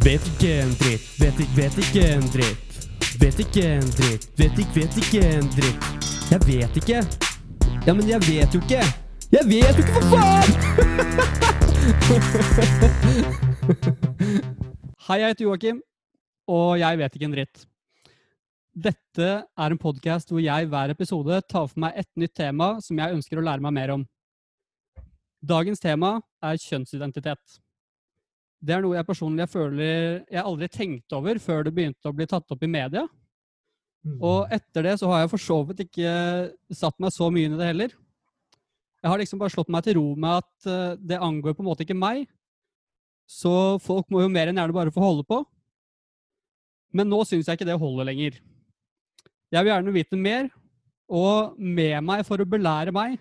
[0.00, 2.76] Vet ikke en dritt, vet ikke, vet ikke en dritt.
[3.20, 5.84] Vet ikke en dritt, vet ikke, vet ikke en dritt.
[6.30, 7.02] Jeg vet ikke.
[7.84, 8.80] Ja, men jeg vet jo ikke.
[9.34, 10.50] Jeg vet jo ikke, for faen!
[15.10, 15.84] Hei, jeg heter Joakim,
[16.48, 17.68] og jeg vet ikke en dritt.
[18.72, 22.96] Dette er en podkast hvor jeg hver episode tar for meg et nytt tema som
[23.04, 24.08] jeg ønsker å lære meg mer om.
[25.44, 27.60] Dagens tema er kjønnsidentitet.
[28.60, 32.26] Det er noe jeg personlig føler jeg aldri tenkte over før det begynte å bli
[32.28, 33.06] tatt opp i media.
[34.20, 36.12] Og etter det så har jeg for så vidt ikke
[36.72, 37.94] satt meg så mye inn i det heller.
[39.00, 41.68] Jeg har liksom bare slått meg til ro med at eh, det angår på en
[41.70, 42.26] måte ikke meg.
[43.28, 45.40] Så folk må jo mer enn gjerne bare få holde på.
[46.96, 48.40] Men nå syns jeg ikke det holder lenger.
[49.50, 50.50] Jeg vil gjerne vite mer,
[51.10, 53.16] og med meg for å belære meg,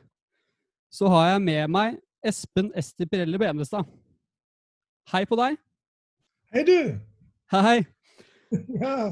[0.94, 3.88] så har jeg med meg Espen Esti Pirelli Benestad.
[5.14, 5.58] Hei på deg.
[6.54, 6.78] Hei, du.
[7.54, 7.80] Hei.
[8.82, 9.12] Ja.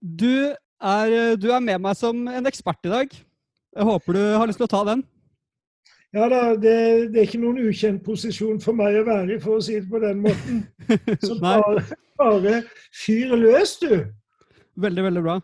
[0.00, 3.14] Du er, du er med meg som en ekspert i dag.
[3.74, 5.00] Jeg håper du har lyst til å ta den.
[6.14, 6.74] ja da, det,
[7.10, 9.88] det er ikke noen ukjent posisjon for meg å være i, for å si det
[9.90, 10.60] på den måten.
[11.26, 11.82] Så bare,
[12.22, 12.54] bare
[13.02, 13.90] fyr løs, du.
[14.78, 15.36] veldig, veldig bra.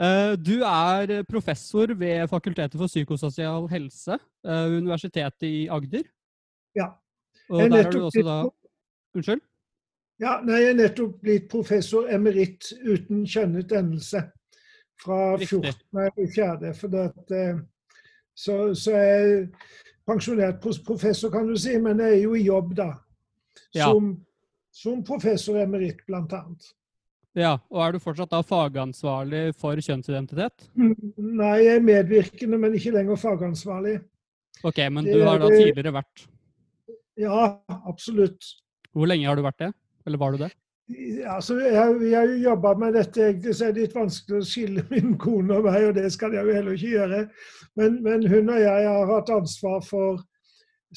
[0.00, 6.06] Eh, Du er professor ved Fakultetet for psykososial helse eh, ved Universitetet i Agder.
[6.78, 6.92] Ja.
[7.50, 8.38] Og er der er du også da
[9.16, 9.42] Unnskyld?
[10.20, 14.20] Ja, nei, jeg er nettopp blitt professor emeritt uten kjønnet endelse
[15.00, 15.62] fra Riktig.
[15.64, 15.78] 14.
[15.96, 16.72] Nei, i fjerde.
[16.76, 17.62] For det at, eh,
[18.36, 19.46] så, så er jeg
[20.08, 22.90] pensjonert professor, kan du si, men jeg er jo i jobb, da.
[23.72, 23.88] Ja.
[23.88, 24.12] Som,
[24.74, 26.68] som professor emeritt, blant annet.
[27.38, 30.66] Ja, og er du fortsatt da fagansvarlig for kjønnsidentitet?
[30.76, 34.00] Nei, jeg er medvirkende, men ikke lenger fagansvarlig.
[34.66, 36.26] Ok, men du har da er- tidligere vært
[37.20, 37.56] Ja,
[37.88, 38.44] absolutt.
[38.96, 39.70] Hvor lenge har du vært det?
[40.06, 40.50] Eller var du det?
[41.30, 44.86] Altså, jeg, har jo jobba med dette, egentlig, så er det litt vanskelig å skille
[44.90, 47.20] min kone og meg, og det skal jeg jo heller ikke gjøre.
[47.78, 50.24] Men, men hun og jeg har hatt ansvar for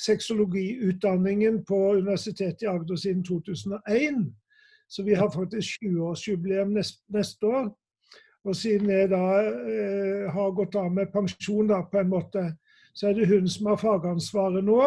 [0.01, 4.25] sexologiutdanningen på Universitetet i Agder siden 2001.
[4.89, 7.69] Så vi har faktisk 20-årsjubileum neste, neste år.
[8.43, 12.43] Og siden jeg da eh, har gått av med pensjon, da, på en måte,
[12.93, 14.81] så er det hun som har fagansvaret nå.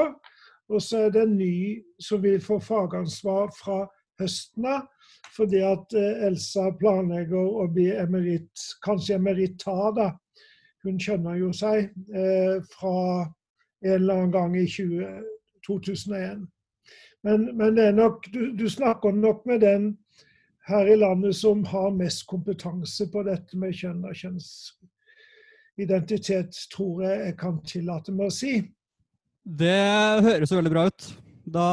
[0.68, 3.84] Og så er det en ny som vil få fagansvar fra
[4.20, 4.80] høsten av.
[5.36, 10.08] Fordi at eh, Elsa planlegger å bli emeritt, kanskje emerittar, da.
[10.86, 11.76] Hun skjønner jo seg
[12.14, 12.96] eh, fra
[13.84, 15.22] en eller annen gang i 20,
[15.66, 16.46] 2001.
[17.26, 19.96] Men, men nok, du, du snakker nok med den
[20.66, 27.20] her i landet som har mest kompetanse på dette med kjønn og kjønnsidentitet, tror jeg
[27.20, 28.72] jeg kan tillate meg å si.
[29.46, 29.76] Det
[30.26, 31.06] høres jo veldig bra ut.
[31.46, 31.66] Da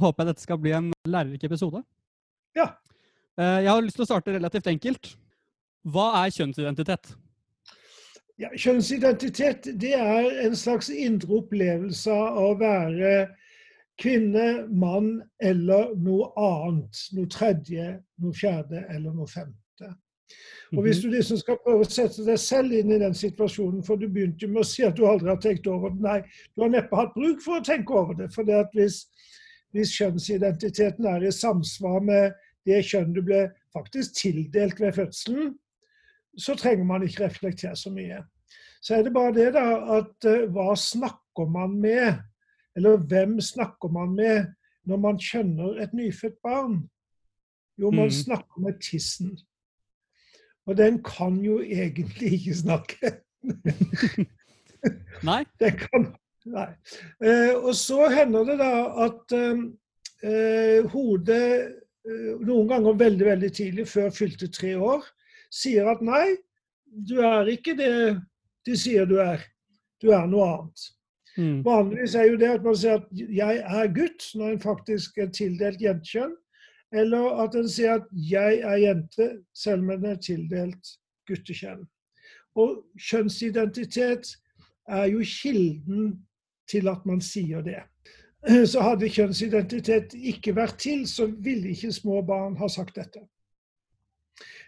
[0.00, 1.82] håper jeg dette skal bli en lærerik episode.
[2.56, 2.70] Ja.
[3.38, 5.12] Eh, Jeg har lyst til å starte relativt enkelt.
[5.84, 7.12] Hva er kjønnsidentitet?
[8.40, 13.12] Ja, kjønnsidentitet det er en slags indre opplevelse av å være
[14.00, 17.04] kvinne, mann eller noe annet.
[17.14, 19.92] Noe tredje, noe fjerde eller noe femte.
[20.76, 24.00] Og Hvis du liksom skal prøve å sette deg selv inn i den situasjonen, for
[24.00, 26.00] du begynte jo med å si at du aldri har tenkt over det.
[26.02, 26.20] Nei,
[26.56, 28.30] du har neppe hatt bruk for å tenke over det.
[28.34, 29.04] For det hvis,
[29.76, 32.32] hvis kjønnsidentiteten er i samsvar med
[32.66, 33.44] det kjønn du ble
[33.76, 35.54] faktisk tildelt ved fødselen,
[36.38, 38.24] så trenger man ikke reflektere så mye.
[38.82, 39.66] Så er det bare det da,
[40.00, 42.18] at eh, hva snakker man med,
[42.76, 44.50] eller hvem snakker man med
[44.90, 46.80] når man kjønner et nyfødt barn?
[47.78, 48.10] Jo, man Mm.
[48.10, 49.36] snakker med tissen.
[50.66, 53.14] Og den kan jo egentlig ikke snakke.
[55.28, 55.44] Nei?
[55.60, 56.06] Den kan,
[56.44, 56.68] nei.
[57.24, 58.72] Eh, og så hender det da
[59.06, 59.62] at eh,
[60.28, 61.46] eh, hodet
[62.04, 65.06] eh, noen ganger veldig, veldig tidlig, før fylte tre år,
[65.48, 66.36] sier at nei,
[66.84, 67.94] du er ikke det
[68.66, 69.42] de sier du er.
[70.00, 70.86] Du er noe annet.
[71.34, 71.58] Mm.
[71.66, 75.32] Vanligvis er jo det at man sier at 'jeg er gutt', når en faktisk er
[75.34, 76.34] tildelt jentekjønn.
[76.94, 80.86] Eller at en sier at 'jeg er jente', selv om en er tildelt
[81.26, 81.86] guttekjønn.
[82.54, 84.36] Og kjønnsidentitet
[84.88, 86.26] er jo kilden
[86.70, 87.82] til at man sier det.
[88.72, 93.24] Så hadde kjønnsidentitet ikke vært til, så ville ikke små barn ha sagt dette.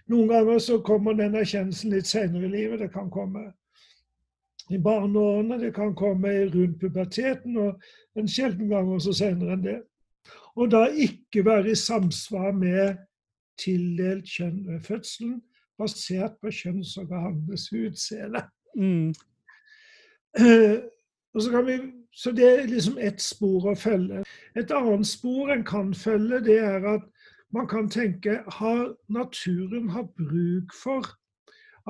[0.08, 2.80] Noen ganger så kommer den erkjennelsen litt senere i livet.
[2.80, 3.50] Det kan komme
[4.70, 9.76] i barneårene, det kan komme rundt puberteten, og en sjelden gang også senere enn det.
[10.56, 12.96] Og da ikke være i samsvar med
[13.60, 15.40] tildelt kjønn ved fødselen,
[15.78, 18.46] basert på kjønnsorganenes utseende.
[18.76, 19.14] Mm.
[20.40, 20.78] Eh,
[21.36, 21.72] Og så, kan vi,
[22.16, 24.22] så det er liksom ett spor å følge.
[24.56, 27.04] Et annet spor en kan følge, det er at
[27.52, 31.04] man kan tenke har naturen hatt bruk for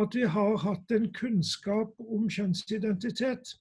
[0.02, 3.54] at vi har hatt en kunnskap om kjønnsidentitet?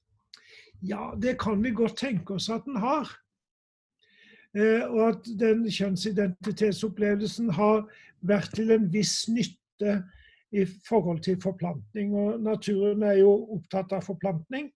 [0.81, 3.13] Ja, det kan vi godt tenke oss at den har.
[4.56, 7.84] Eh, og at den kjønnsidentitetsopplevelsen har
[8.25, 9.98] vært til en viss nytte
[10.56, 12.16] i forhold til forplantning.
[12.16, 14.69] Og naturen er jo opptatt av forplantning.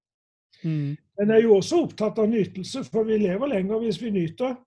[0.64, 0.98] Mm.
[1.20, 4.58] Den er jo også opptatt av nytelse, for vi lever lenger hvis vi nyter.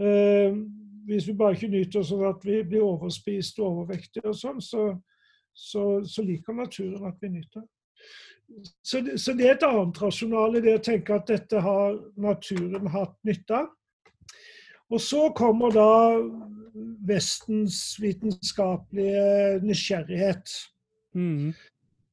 [0.00, 0.58] Eh,
[1.06, 4.90] hvis vi bare ikke nyter sånn at vi blir overspist og overvektige og sånn, så,
[5.54, 7.66] så, så, liker naturen at vi nyter.
[8.82, 13.14] Så, så det er et annet rasjonale, det å tenke at dette har naturen hatt
[13.26, 13.70] nytte av.
[14.90, 15.90] Og så kommer da
[17.06, 20.50] Vestens vitenskapelige nysgjerrighet,
[21.14, 21.52] mm.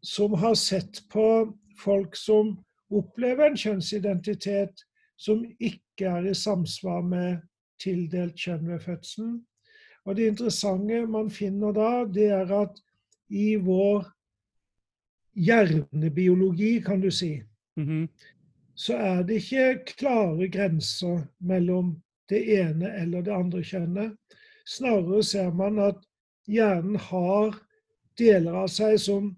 [0.04, 2.56] som har sett på folk som
[2.90, 4.86] opplever en kjønnsidentitet
[5.18, 7.42] som ikke er i samsvar med
[7.82, 9.40] tildelt kjønn ved fødselen.
[10.06, 12.78] Og det interessante man finner da, det er at
[13.30, 14.06] i vår
[15.38, 17.42] hjernebiologi, kan du si,
[17.76, 18.08] mm -hmm.
[18.76, 24.16] så er det ikke klare grenser mellom det ene eller det andre kjønnet.
[24.68, 26.00] Snarere ser man at
[26.48, 27.56] hjernen har
[28.20, 29.32] deler av seg som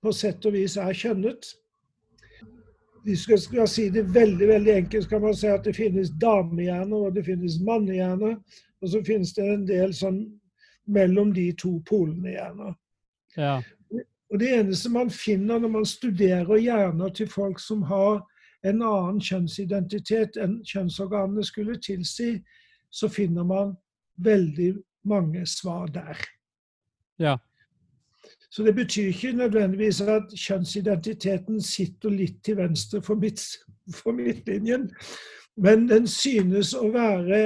[0.00, 1.50] på sett og vis er kjønnet.
[3.04, 7.08] Hvis vi skal si det veldig veldig enkelt, kan man si at det finnes damehjerner
[7.08, 8.36] og det finnes mannehjerner.
[8.80, 10.22] Og så finnes det en del sånn
[10.90, 12.74] mellom de to polene hjerner.
[13.36, 13.60] Ja.
[14.30, 18.20] Og det eneste man finner når man studerer hjerner til folk som har
[18.64, 22.34] en annen kjønnsidentitet enn kjønnsorganene skulle tilsi,
[22.90, 23.76] så finner man
[24.20, 24.74] veldig
[25.08, 26.18] mange svar der.
[27.20, 27.38] Ja.
[28.50, 33.42] Så det betyr ikke nødvendigvis at kjønnsidentiteten sitter litt til venstre for, midt,
[33.94, 34.90] for midtlinjen,
[35.56, 37.40] men den synes å være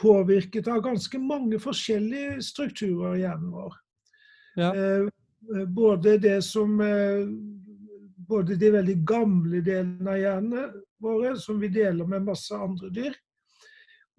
[0.00, 3.74] påvirket av ganske mange forskjellige strukturer i hjernen vår.
[4.56, 4.70] Ja.
[4.74, 5.08] Eh,
[5.74, 7.26] både det som eh,
[8.30, 13.16] både de veldig gamle delene av hjernen våre, som vi deler med masse andre dyr,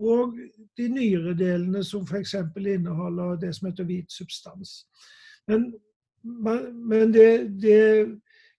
[0.01, 0.35] og
[0.77, 2.35] de nyere delene, som f.eks.
[2.57, 4.81] inneholder det som heter hvit substans.
[5.47, 5.69] Men,
[6.23, 7.29] men det,
[7.61, 7.81] det,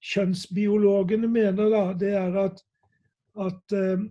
[0.02, 2.62] kjønnsbiologene mener, da, det er at,
[3.38, 4.02] at, eh,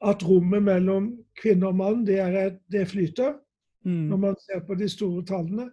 [0.00, 3.36] at rommet mellom kvinne og mann, det, er, det flyter.
[3.84, 4.08] Mm.
[4.12, 5.70] Når man ser på de store tallene.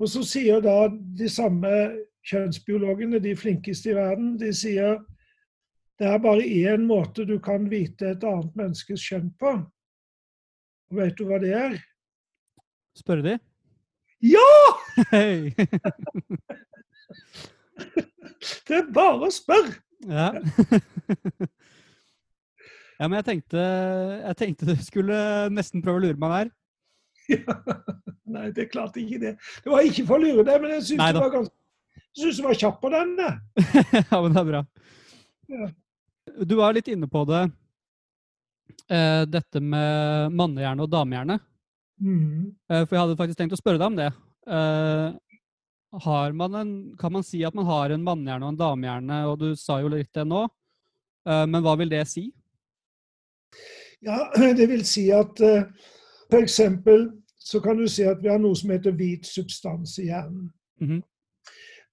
[0.00, 1.72] Og så sier da de samme
[2.26, 4.98] kjønnsbiologene, de flinkeste i verden, de sier
[5.96, 9.52] det er bare én måte du kan vite et annet menneskes kjønn på.
[10.90, 11.78] Og vet du hva det er?
[12.96, 13.38] Spørre de?
[14.24, 14.52] Ja!
[15.10, 15.50] Hey.
[18.68, 19.72] det er bare å spørre!
[20.04, 20.32] Ja.
[23.00, 23.60] ja, men jeg tenkte,
[24.20, 25.18] jeg tenkte du skulle
[25.52, 26.54] nesten prøve å lure meg der.
[27.26, 27.54] Ja.
[28.30, 29.32] Nei, det klarte ikke det.
[29.64, 31.65] Det var ikke for å lure deg, men jeg syns det var ganske
[32.16, 33.14] jeg syns du var kjapp på den.
[34.10, 34.62] ja, men det er bra.
[35.52, 35.68] Ja.
[36.46, 37.42] Du var litt inne på det,
[38.90, 41.38] eh, dette med mannehjerne og damehjerne.
[42.02, 42.56] Mm.
[42.70, 44.10] Eh, for jeg hadde faktisk tenkt å spørre deg om det.
[44.46, 49.38] Eh, man en, kan man si at man har en mannehjerne og en damehjerne, og
[49.40, 50.44] du sa jo litt det nå.
[51.26, 52.28] Eh, men hva vil det si?
[54.04, 54.26] Ja,
[54.58, 56.60] det vil si at for eh, f.eks.
[57.38, 60.50] så kan du si at vi har noe som heter hvit substans i hjernen.
[60.80, 61.02] Mm -hmm.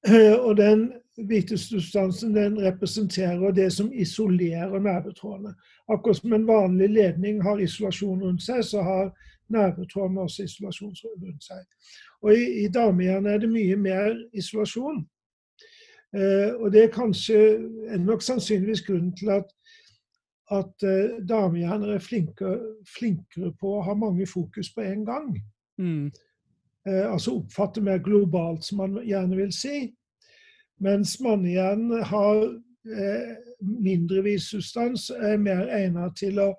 [0.07, 0.91] Eh, og den
[1.27, 5.53] hvite substansen den representerer det som isolerer nervetrådene.
[5.89, 9.11] Akkurat som en vanlig ledning har isolasjon rundt seg, så har
[9.53, 11.63] nervetrådene også isolasjon rundt seg.
[12.21, 15.03] Og i, i damehjernen er det mye mer isolasjon.
[16.15, 17.39] Eh, og det er kanskje
[17.89, 19.55] er nok sannsynligvis grunnen til at,
[20.51, 22.59] at eh, damehjerner er flinkere,
[22.97, 25.33] flinkere på å ha mange fokus på en gang.
[25.77, 26.11] Mm
[26.85, 29.85] altså oppfatter mer globalt, som man gjerne vil si.
[30.83, 36.49] Mens mannehjernen har eh, mindre vis substans, er mer egnet til å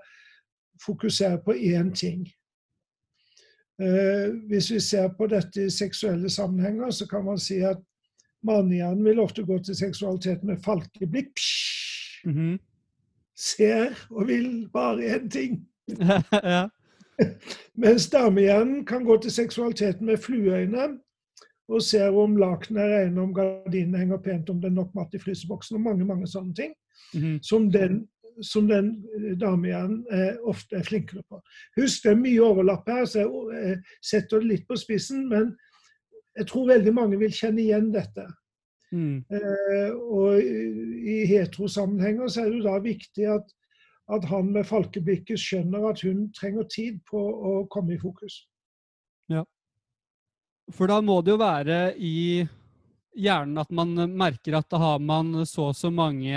[0.85, 2.25] fokusere på én ting.
[3.83, 7.83] Eh, hvis vi ser på dette i seksuelle sammenhenger, så kan man si at
[8.47, 11.40] mannehjernen vil ofte gå til seksualitet med falkeblikk.
[12.25, 12.59] Mm -hmm.
[13.37, 15.69] Ser og vil bare én ting.
[16.33, 16.69] ja.
[17.85, 20.88] Mens damehjernen kan gå til seksualiteten med flueøyne
[21.68, 25.14] og ser om lakenet er rene, om gardinene henger pent, om det er nok mat
[25.16, 26.75] i fryseboksen, og mange mange sånne ting.
[27.14, 27.38] Mm -hmm.
[27.42, 28.09] som, den,
[28.42, 31.40] som den eh, damehjernen eh, ofte er flinkere på.
[31.76, 35.28] Husk, det er mye overlapp her, så jeg eh, setter det litt på spissen.
[35.28, 35.56] Men
[36.37, 38.26] jeg tror veldig mange vil kjenne igjen dette.
[38.92, 39.25] Mm.
[39.30, 43.54] Eh, og i heterosammenhenger så er det jo da viktig at
[44.12, 48.42] at han med falkeblikket skjønner at hun trenger tid på å komme i fokus.
[49.32, 49.44] Ja.
[50.73, 52.44] For da må det jo være i
[53.14, 56.34] hjernen at man merker at da har man så og så mange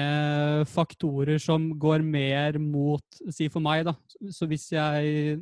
[0.70, 3.96] faktorer som går mer mot Si for meg, da.
[4.32, 5.40] Så hvis jeg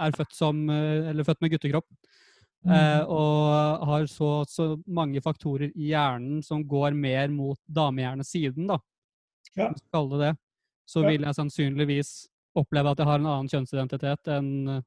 [0.00, 1.86] er født, som, eller født med guttekropp
[2.64, 3.10] mm.
[3.12, 8.80] og har så, og så mange faktorer i hjernen som går mer mot damehjernesiden, da,
[9.58, 9.72] Ja.
[9.76, 10.34] skal det det,
[10.90, 11.10] så Ja.
[11.12, 12.10] vil jeg sannsynligvis
[12.58, 14.82] oppleve at jeg har en annen kjønnsidentitet enn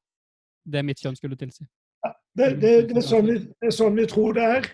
[0.64, 1.64] det mitt kjønn skulle tilsi.
[2.36, 4.68] Det, det, det, er sånn vi, det er sånn vi tror det er.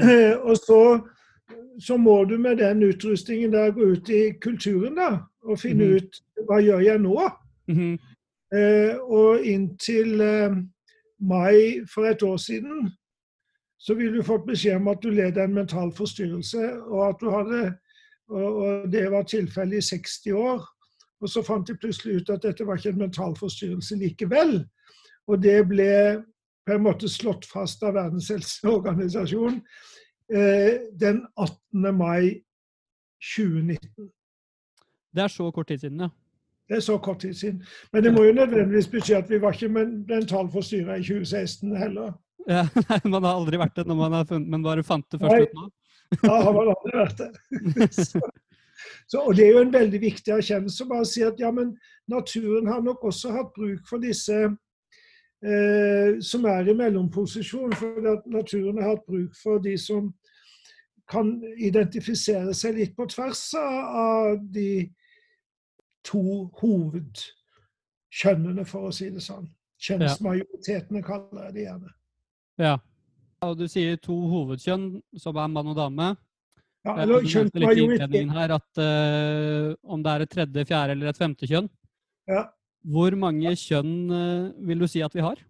[0.00, 0.80] Eh, Og så,
[1.78, 5.10] så må du med den utrustningen der gå ut i kulturen da,
[5.46, 5.96] og finne mm.
[5.96, 7.16] ut hva gjør jeg nå.
[7.70, 7.96] Mhm.
[8.54, 10.54] Eh, og inntil eh,
[11.18, 12.92] mai for et år siden
[13.82, 17.26] så ville du fått beskjed om at du led en mental forstyrrelse, og at du
[17.30, 17.62] hadde
[18.30, 20.64] og, det var tilfellet i 60 år.
[21.22, 24.58] Og så fant de plutselig ut at dette var ikke en mental forstyrrelse likevel.
[25.26, 25.90] Og det ble
[26.66, 29.60] på en måte slått fast av Verdens helseorganisasjon
[30.34, 31.88] eh, den 18.
[31.96, 32.42] mai
[33.22, 34.10] 2019.
[35.16, 36.10] Det er så kort tid siden, ja.
[36.66, 37.62] Det er så kort tid siden.
[37.94, 41.76] Men det må jo nødvendigvis bety at vi var ikke men- mentalt forstyrra i 2016
[41.78, 42.12] heller.
[42.48, 42.66] ja.
[42.90, 45.48] Nei, man har aldri vært det når man har funnet, men bare fant det først
[45.48, 45.70] ut nå.
[46.22, 47.30] Da har man aldri vært det.
[47.94, 48.20] Så,
[49.10, 51.68] så, og det er jo en veldig viktig erkjennelse å bare si at ja, men
[52.10, 57.72] naturen har nok også hatt bruk for disse eh, som er i mellomposisjon.
[57.78, 60.02] For at naturen har hatt bruk for de som
[61.10, 64.90] kan identifisere seg litt på tvers av, av de
[66.06, 66.22] to
[66.60, 69.46] hovedkjønnene, for å si det sånn.
[69.86, 71.90] Kjønnsmajoritetene kaller jeg det gjerne.
[72.62, 72.74] Ja.
[73.44, 74.86] Og du sier to hovedkjønn,
[75.20, 76.12] som er mann og dame.
[76.86, 81.18] Ja, eller kjønn innledningen her at uh, om det er et tredje, fjerde eller et
[81.18, 81.66] femte kjønn.
[82.30, 82.46] Ja.
[82.86, 85.40] Hvor mange kjønn uh, vil du si at vi har?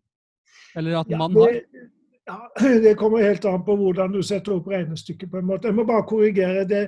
[0.76, 1.52] Eller at Ja, mann har?
[1.52, 1.84] det,
[2.26, 2.38] ja,
[2.86, 5.30] det kommer helt an på hvordan du setter opp regnestykket.
[5.30, 5.68] på en måte.
[5.68, 6.86] Jeg må bare korrigere det.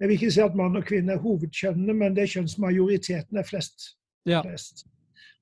[0.00, 3.48] Jeg vil ikke si at mann og kvinne er hovedkjønnene, men det er kjønnsmajoriteten er
[3.48, 3.90] flest.
[4.28, 4.86] Ja, flest.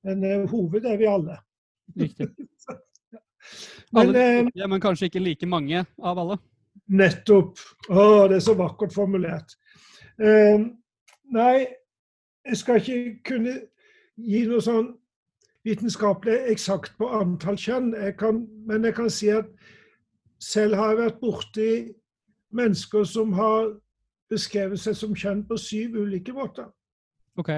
[0.03, 1.37] Men uh, hoved er vi alle.
[1.99, 2.27] riktig.
[3.91, 6.37] Men Alle, eh, men kanskje ikke like mange av alle.
[6.89, 7.59] nettopp.
[7.89, 9.55] Å, det er så vakkert formulert.
[10.17, 10.63] Eh,
[11.33, 11.67] nei,
[12.45, 13.55] jeg skal ikke kunne
[14.17, 14.89] gi noe sånn
[15.67, 19.49] vitenskapelig eksakt på antall kjønn, jeg kan, men jeg kan si at
[20.39, 21.69] selv har jeg vært borti
[22.55, 23.73] mennesker som har
[24.31, 26.69] beskrevet seg som kjønn på syv ulike måter.
[27.37, 27.51] Ok.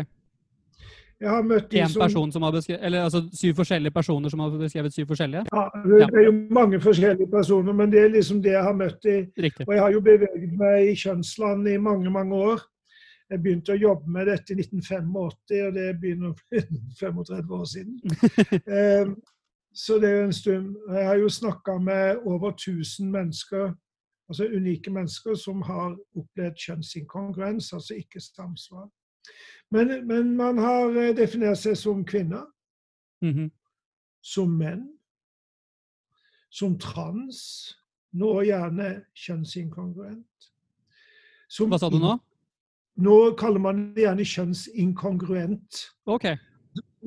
[1.21, 4.39] Jeg har møtt de som person som har beskrevet Eller altså syv forskjellige personer som
[4.41, 5.43] har beskrevet syv forskjellige?
[5.53, 9.05] ja, Det er jo mange forskjellige personer, men det er liksom det jeg har møtt
[9.05, 9.67] i Riktig.
[9.67, 12.63] Og jeg har jo beveget meg i kjønnsland i mange, mange år.
[13.31, 16.63] Jeg begynte å jobbe med dette i 1985, og det begynner å bli
[16.99, 18.01] 35 år siden.
[18.77, 19.13] Eh,
[19.73, 20.71] Så det er jo en stund.
[20.91, 23.69] Jeg har jo snakka med over 1000 mennesker,
[24.27, 28.89] altså unike mennesker, som har opplevd kjønnsinkongruens, altså ikke samsvar.
[29.71, 32.45] Men, men man har eh, definert seg som kvinner,
[33.21, 33.51] Mhm.
[34.21, 34.87] som menn,
[36.49, 37.75] som trans,
[38.13, 40.49] nå gjerne kjønnsinkongruent.
[41.47, 42.17] Som Hva sa du nå?
[42.97, 45.79] Nå kaller man det gjerne kjønnsinkongruent.
[46.05, 46.35] Okay.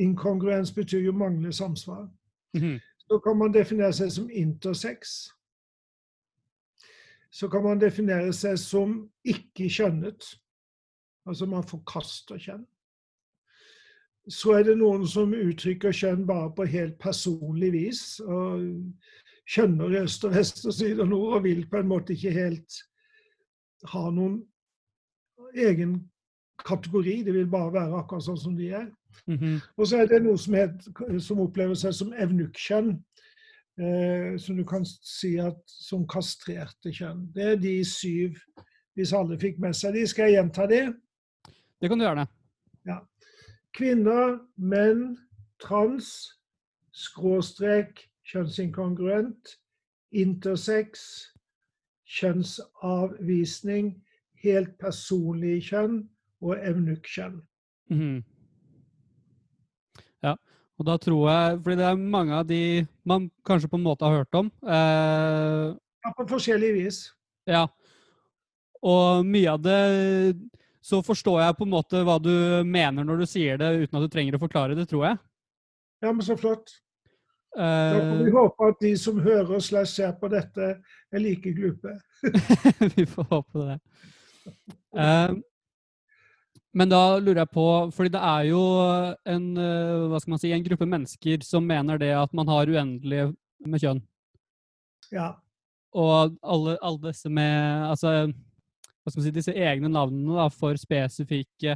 [0.00, 2.08] Inkongruens betyr jo manglende samsvar.
[2.54, 2.80] Mhm.
[3.10, 5.30] Så kan man definere seg som intersex.
[7.30, 10.36] Så kan man definere seg som ikke-kjønnet.
[11.26, 12.64] Altså man forkaster kjønn.
[14.28, 18.02] Så er det noen som uttrykker kjønn bare på helt personlig vis.
[18.20, 18.64] og
[19.44, 22.32] Kjønner i øst og vest og syd og nord, og vil på en måte ikke
[22.32, 22.78] helt
[23.92, 24.38] ha noen
[25.52, 25.98] egen
[26.64, 27.18] kategori.
[27.26, 28.86] De vil bare være akkurat sånn som de er.
[29.28, 29.60] Mhm.
[29.76, 30.88] Og så er det noe som, het,
[31.20, 32.94] som opplever seg som evnukkjønn.
[33.74, 37.26] Eh, som du kan si at som kastrerte kjønn.
[37.34, 38.38] Det er de syv,
[38.94, 40.04] hvis alle fikk med seg de.
[40.06, 40.82] Skal jeg gjenta de?
[41.80, 42.26] Det kan du gjerne.
[43.74, 45.16] Kvinner, menn,
[45.58, 46.06] trans,
[46.94, 49.56] skråstrek, kjønnsinkongruent,
[50.14, 51.00] intersex,
[52.06, 53.96] kjønnsavvisning,
[54.44, 56.04] helt personlig kjønn
[56.44, 57.42] og evnukkjønn.
[57.90, 58.22] -hmm.
[60.22, 60.36] Ja,
[60.78, 64.04] og da tror jeg Fordi det er mange av de man kanskje på en måte
[64.04, 64.52] har hørt om.
[64.62, 67.12] Eh, Ja, på forskjellig vis.
[67.46, 67.66] ja.
[68.82, 70.36] Og mye av det
[70.84, 72.34] Så forstår jeg på en måte hva du
[72.68, 75.20] mener når du sier det, uten at du trenger å forklare det, tror jeg.
[76.04, 76.74] Ja, men så flott.
[77.54, 80.74] Da får vi Eh, håpe at de som hører slash ser på dette,
[81.12, 81.94] er like glupe.
[82.96, 83.78] vi får håpe det.
[84.94, 85.40] Uh,
[86.74, 88.60] Men da lurer jeg på, fordi det er jo
[89.30, 92.66] en, eh, hva skal man si, en gruppe mennesker som mener det at man har
[92.66, 93.28] uendelig
[93.62, 94.00] med kjønn.
[95.14, 95.28] Ja.
[95.94, 98.26] Og alle, alle disse med altså,
[99.12, 101.74] si, disse egne navnene da, for spesifikke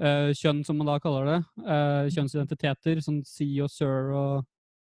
[0.00, 1.38] uh, kjønn, som man da kaller det.
[1.64, 4.46] Uh, kjønnsidentiteter, sånn Si og Sir og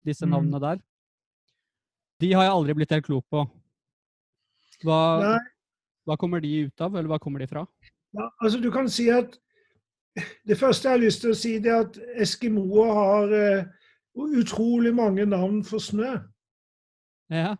[0.07, 0.31] disse Mm.
[0.35, 0.79] navnene der.
[2.19, 3.45] De har jeg aldri blitt helt klok på.
[4.83, 5.37] Hva,
[6.07, 7.65] hva kommer de ut av, eller hva kommer de fra?
[8.15, 9.37] ja, altså du kan si at
[10.47, 13.67] Det første jeg har lyst til å si, det er at eskimoer har uh,
[14.35, 16.15] utrolig mange navn for snø.
[17.29, 17.53] Ja.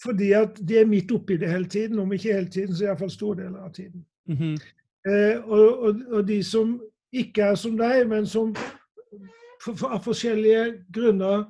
[0.00, 1.98] Fordi at de er midt oppi det hele tiden.
[1.98, 4.06] Om ikke hele tiden, så iallfall store deler av tiden.
[4.28, 4.54] mhm,
[5.08, 6.74] Eh, og, og, og de som
[7.12, 8.52] ikke er som deg, men som
[9.62, 11.46] for, for, av forskjellige grunner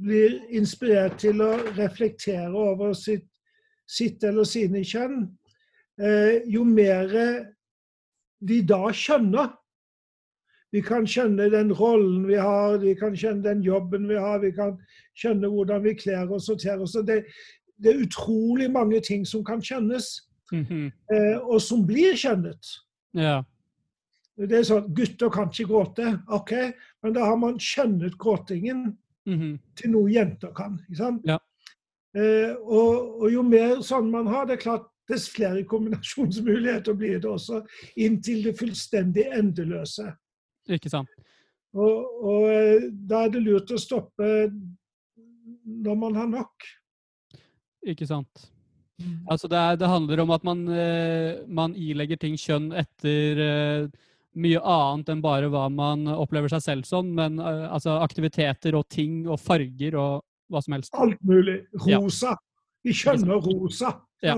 [0.00, 3.26] blir inspirert til å reflektere over sitt,
[3.84, 5.26] sitt eller sine kjønn,
[6.00, 7.12] eh, jo mer
[8.40, 9.52] de da skjønner
[10.70, 14.52] Vi kan skjønne den rollen vi har, vi kan skjønne den jobben vi har, vi
[14.54, 14.76] kan
[15.18, 16.94] skjønne hvordan vi kler oss og ter oss.
[17.06, 17.24] Det,
[17.80, 20.12] det er utrolig mange ting som kan skjønnes
[20.52, 20.90] mhm.
[21.12, 22.74] eh, og som blir skjønnet.
[23.18, 23.40] Ja.
[24.40, 26.54] Det er sånn, Gutter kan ikke gråte, OK,
[27.04, 28.92] men da har man skjønnet gråtingen
[29.28, 30.78] mhm, til noe jenter kan.
[30.86, 31.26] ikke sant?
[31.28, 31.40] Ja.
[32.16, 37.20] Eh, og, og jo mer sånn man har, det er klart dess flere kombinasjonsmuligheter blir
[37.22, 37.64] det også,
[37.98, 40.06] inntil det fullstendig endeløse.
[40.70, 41.10] Ikke sant.
[41.76, 44.28] Og, og eh, da er det lurt å stoppe
[45.70, 46.70] når man har nok.
[47.86, 48.48] Ikke sant.
[49.30, 53.86] Altså det, er, det handler om at man, eh, man ilegger ting kjønn etter eh,
[54.40, 59.24] mye annet enn bare hva man opplever seg selv som, men altså aktiviteter og ting
[59.26, 60.94] og farger og hva som helst.
[60.94, 61.62] Alt mulig.
[61.86, 61.98] Ja.
[61.98, 62.36] Rosa.
[62.86, 63.94] Vi skjønner rosa.
[64.24, 64.36] Ja.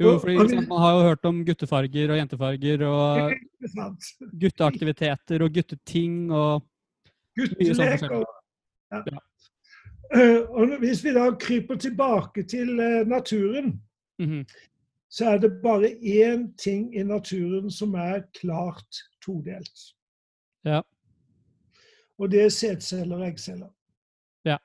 [0.00, 3.32] Jo, fordi sant, Man har jo hørt om guttefarger og jentefarger og
[4.42, 6.66] gutteaktiviteter og gutteting og
[7.36, 8.26] sånn Guttelek og
[8.92, 9.00] ja.
[9.12, 9.22] Ja.
[10.14, 13.82] Eh, Og hvis vi da kryper tilbake til naturen, naturen,
[14.20, 14.44] -hmm.
[15.08, 19.94] så er det bare én ting i naturen som er klart todelt.
[20.64, 20.80] Ja.
[22.18, 23.68] Og det er sædceller og eggceller.
[24.44, 24.56] Ja.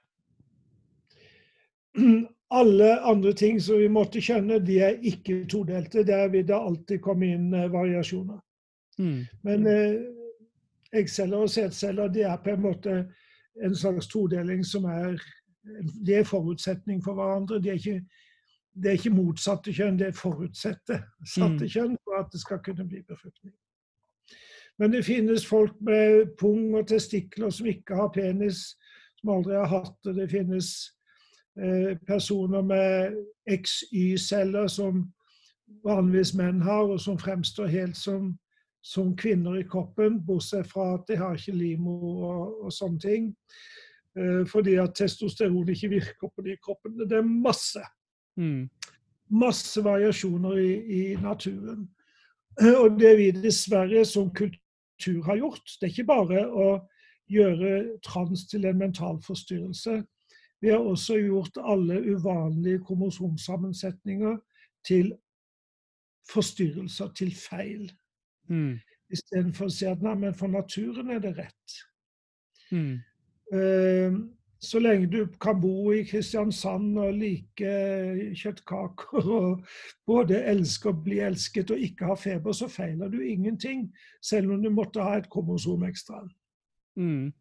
[2.52, 6.04] Alle andre ting som vi måtte skjønne, de er ikke todelte.
[6.08, 8.40] Der vil det alltid komme inn eh, variasjoner.
[9.00, 10.02] mm, Men eh,
[10.94, 12.98] eggceller og sædceller det er på en måte
[13.64, 15.16] en slags todeling som er
[16.06, 17.60] Det er forutsetning for hverandre.
[17.62, 18.06] Det er ikke,
[18.74, 21.70] det er ikke motsatte kjønn, det er forutsette satte Mm.
[21.70, 23.54] kjønn for at det skal kunne bli befruktning.
[24.80, 28.76] Men det finnes folk med pung og testikler som ikke har penis,
[29.20, 30.16] som aldri har hatt det.
[30.16, 30.72] Det finnes
[32.08, 33.18] personer med
[33.50, 35.02] XY-celler som
[35.84, 38.32] vanligvis menn har, og som fremstår helt som
[38.82, 41.94] som kvinner i kroppen, bortsett fra at de har ikke limo
[42.26, 43.28] og, og sånne ting.
[44.18, 47.06] Eh, fordi at testosteron ikke virker på de kroppene.
[47.10, 47.84] Det er masse,
[48.42, 48.66] mm,
[49.30, 51.86] masse variasjoner i, i naturen.
[52.62, 56.72] Eh, og det vi dessverre som kultur har gjort, det er ikke bare å
[57.32, 60.02] gjøre trans til en mental forstyrrelse.
[60.62, 64.38] Vi har også gjort alle uvanlige kromosomsammensetninger
[64.86, 65.14] til
[66.32, 67.92] forstyrrelser, til feil.
[68.50, 68.76] mm,
[69.12, 71.80] Istedenfor å si at nei, men for naturen er det rett.
[72.72, 73.00] mm,
[73.52, 74.14] Uh,
[74.64, 77.72] Så lenge du kan bo i Kristiansand og like
[78.38, 79.64] kjøttkaker og
[80.08, 83.88] både elske og bli elsket og ikke ha feber, så feiler du ingenting.
[84.22, 86.22] Selv om du måtte ha et kromosom ekstra.
[86.96, 87.34] mm,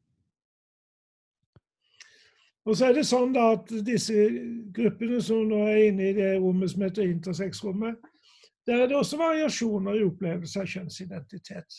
[2.69, 4.15] Og så er det sånn da at disse
[4.77, 7.97] gruppene som nå er inne i det rommet som heter intersexrommet,
[8.69, 11.79] der er det også variasjoner i opplevelse av kjønnsidentitet.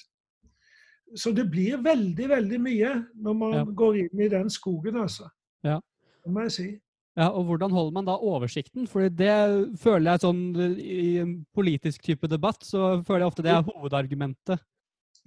[1.16, 3.64] Så det blir veldig, veldig mye når man Ja.
[3.66, 5.30] går inn i den skogen, altså.
[5.64, 5.80] Ja.
[6.26, 6.80] Det må jeg si.
[7.18, 8.88] Ja, og hvordan holder man da oversikten?
[8.88, 13.52] Fordi det føler jeg sånn i en politisk type debatt, så føler jeg ofte det
[13.52, 14.60] er hovedargumentet.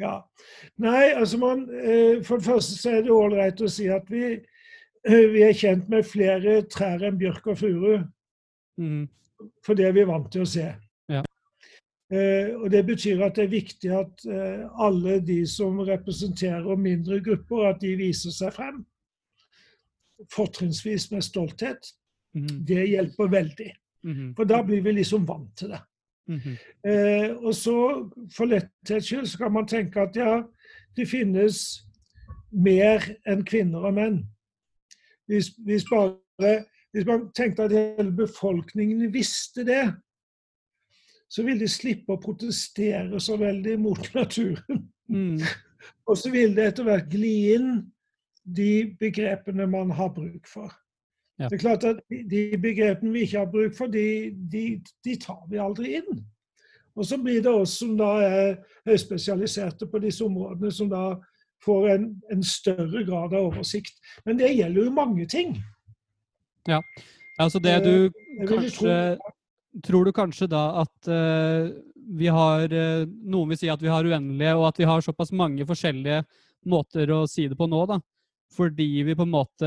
[0.01, 0.23] Ja.
[0.79, 4.41] Nei, altså man eh, For det første så er det ålreit å si at vi,
[5.05, 7.99] vi er kjent med flere trær enn bjørk og furu.
[8.81, 9.05] Mm.
[9.65, 10.67] For det er vi vant til å se.
[11.13, 11.23] Ja.
[12.13, 17.21] Eh, og Det betyr at det er viktig at eh, alle de som representerer mindre
[17.21, 18.85] grupper, at de viser seg frem.
[20.33, 21.93] Fortrinnsvis med stolthet.
[22.35, 22.65] Mm.
[22.67, 23.73] Det hjelper veldig.
[24.05, 24.31] Mm.
[24.37, 25.83] For da blir vi liksom vant til det.
[26.29, 30.43] mhm, Eh, og så, for letthets skyld, så kan man tenke at ja,
[30.97, 31.85] det finnes
[32.53, 34.19] mer enn kvinner og menn.
[35.27, 39.85] Hvis, hvis, bare, hvis man tenkte at hele befolkningen visste det,
[41.31, 44.87] så ville de slippe å protestere så veldig mot naturen.
[45.09, 45.41] Mm.
[46.09, 47.71] Og så vil det etter hvert gli inn
[48.45, 50.73] de begrepene man har bruk for.
[51.41, 51.49] Ja.
[51.49, 54.65] Det er klart at De begrepene vi ikke har bruk for, de, de,
[55.05, 56.23] de tar vi aldri inn.
[56.95, 58.51] Og så blir det oss som da er
[58.87, 61.17] høyspesialiserte på disse områdene, som da
[61.65, 63.97] får en, en større grad av oversikt.
[64.27, 65.57] Men det gjelder jo mange ting.
[66.69, 66.79] Ja,
[67.35, 69.19] Altså det du Eh, kanskje
[69.85, 71.75] Tror du kanskje da at eh,
[72.15, 75.33] vi har eh, Noen vil si at vi har uendelige, og at vi har såpass
[75.35, 76.23] mange forskjellige
[76.71, 77.99] måter å si det på nå, da.
[78.55, 79.67] Fordi vi på en måte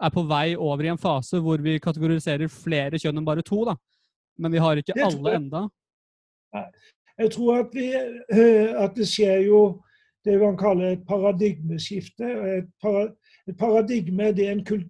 [0.00, 3.60] er på vei over i en fase hvor vi kategoriserer flere kjønn enn bare to,
[3.68, 3.76] da.
[4.40, 5.42] Men vi har ikke alle jeg.
[5.42, 5.66] enda.
[7.20, 7.90] Jeg tror at, vi,
[8.80, 9.60] at det skjer jo
[10.24, 12.24] det man kaller et paradigmeskifte.
[12.58, 13.08] Et, para,
[13.48, 14.86] et paradigme det, er en kult,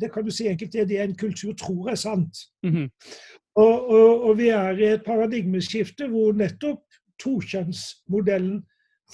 [0.00, 2.36] det, kan du si enkelt, det er det en kultur tror er sant.
[2.62, 2.90] Mhm.
[3.56, 6.82] Og, og, og vi er i et paradigmeskifte hvor nettopp
[7.22, 8.64] tokjønnsmodellen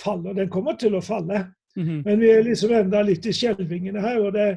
[0.01, 0.33] faller.
[0.33, 1.45] Den kommer til å falle.
[1.77, 2.03] Mhm.
[2.05, 4.57] Men vi er liksom enda litt i skjelvingene her, og det er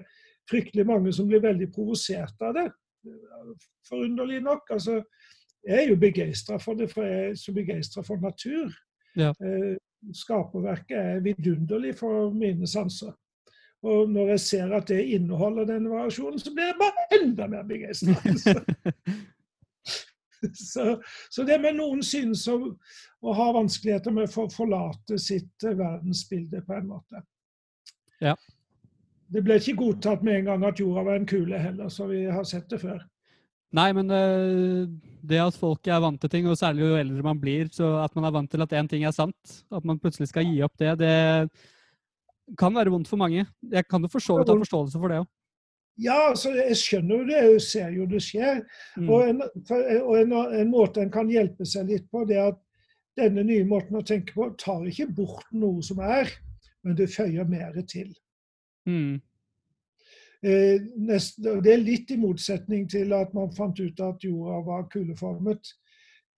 [0.49, 2.67] fryktelig mange som blir veldig provosert av det.
[3.89, 4.71] Forunderlig nok.
[4.71, 5.01] altså
[5.67, 8.71] Jeg er jo begeistra for det, for jeg er så begeistra for natur.
[9.15, 9.31] Ja.
[10.13, 13.13] Skaperverket er vidunderlig for mine sanser.
[13.83, 17.63] Og når jeg ser at det inneholder denne variasjonen, så blir jeg bare enda mer
[17.67, 18.15] begeistra.
[20.53, 22.57] Så, så det med noen synes å,
[23.23, 27.21] å ha vanskeligheter med å for- forlate sitt eh, verdensbilde på en måte.
[28.19, 28.33] Ja.
[29.31, 32.25] Det ble ikke godtatt med en gang at jorda var en kule heller, så vi
[32.27, 32.99] har sett det før.
[33.73, 34.83] Nei, men eh,
[35.25, 38.13] det at folk er vant til ting, og særlig jo eldre man blir, så at
[38.17, 40.75] man er vant til at én ting er sant, at man plutselig skal gi opp
[40.81, 41.15] det, det
[42.59, 43.45] kan være vondt for mange.
[43.71, 45.31] Jeg kan jo for så vidt ha forståelse for det òg.
[46.01, 48.63] Ja, altså, jeg skjønner jo det, jeg ser jo det skjer.
[48.97, 49.09] Mm.
[49.09, 49.43] Og, en,
[50.01, 52.61] og en, en måte en kan hjelpe seg litt på, det er at
[53.19, 56.31] denne nye måten å tenke på tar ikke bort noe som er,
[56.83, 58.09] men det føyer mer til.
[58.89, 59.21] Mm.
[60.43, 64.89] Eh, nest, det er litt i motsetning til at man fant ut at jorda var
[64.91, 65.71] kuleformet.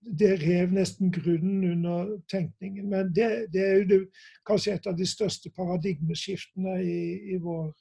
[0.05, 2.89] Det rev nesten grunnen under tenkningen.
[2.91, 3.99] Men det, det er jo det,
[4.45, 6.99] kanskje et av de største paradigmeskiftene i,
[7.33, 7.71] i vår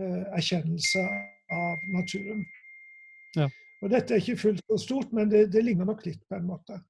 [0.00, 1.06] eh, erkjennelse
[1.54, 2.42] av naturen.
[3.38, 3.46] Ja.
[3.78, 6.50] Og dette er ikke fullt så stort, men det, det ligner nok litt på en
[6.50, 6.80] måte.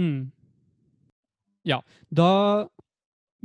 [0.00, 0.30] Mm.
[1.68, 2.32] Ja, da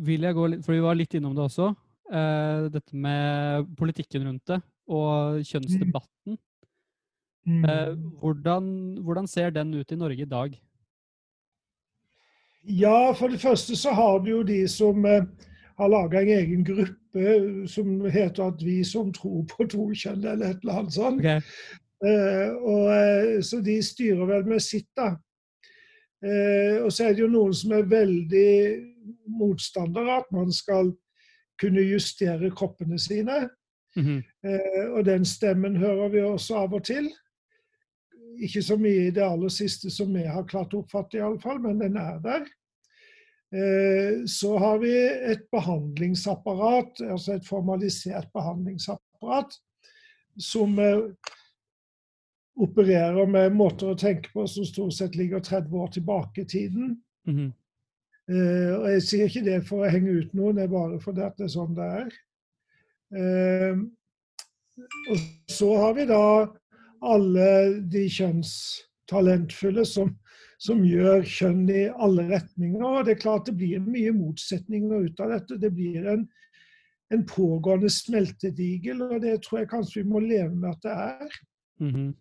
[0.01, 1.71] vil jeg gå litt For vi var litt innom det også.
[2.11, 4.59] Eh, dette med politikken rundt det
[4.91, 6.37] og kjønnsdebatten.
[7.47, 8.65] Eh, hvordan,
[9.01, 10.57] hvordan ser den ut i Norge i dag?
[12.63, 15.23] Ja, for det første så har du jo de som uh,
[15.79, 20.51] har laga en egen gruppe som heter at 'Vi som tror på to kjønn', eller
[20.51, 21.19] et eller annet sånt.
[21.19, 21.41] Okay.
[22.61, 25.15] Og, så de styrer vel med sitt, da.
[26.85, 28.53] Og så er det jo noen som er veldig
[29.27, 30.93] motstandere at man skal
[31.61, 33.43] kunne justere kroppene sine.
[33.95, 34.23] Mhm.
[34.47, 37.09] Eh, og den stemmen hører vi også av og til.
[38.41, 41.81] Ikke så mye i det aller siste som vi har klart å oppfatte, iallfall, men
[41.83, 42.47] den er der.
[43.51, 44.93] Eh, så har vi
[45.31, 49.57] et behandlingsapparat, altså et formalisert behandlingsapparat,
[50.39, 51.01] som eh,
[52.55, 56.95] opererer med måter å tenke på som stort sett ligger 30 år tilbake i tiden.
[57.27, 57.49] Mhm.
[57.49, 57.60] Eh,
[58.29, 61.47] og jeg sier ikke det for å henge ut noen, det er bare fordi det
[61.47, 62.11] er sånn det er.
[63.11, 63.81] Eh,
[65.11, 66.23] og så har vi da
[67.01, 67.47] alle
[67.91, 70.13] de kjønnstalentfulle som,
[70.61, 72.85] som gjør kjønn i alle retninger.
[72.85, 75.59] Og det er klart det blir mye motsetninger ut av dette.
[75.61, 76.27] Det blir en,
[77.13, 81.41] en pågående smeltedigel, og det tror jeg kanskje vi må leve med at det er.
[81.81, 82.13] Mhm.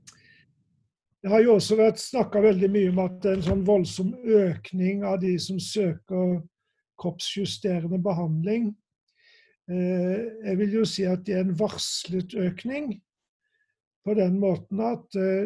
[1.23, 4.15] Det har jo også vært snakka veldig mye om at det er en sånn voldsom
[4.25, 6.39] økning av de som søker
[7.01, 8.71] kroppsjusterende behandling.
[9.69, 13.03] Eh, Jeg vil jo si at det er en varslet økning.
[14.05, 15.45] På den måten at eh,